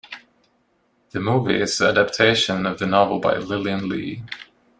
[1.11, 4.23] The movie is the adaptation of the novel by Lilian Lee.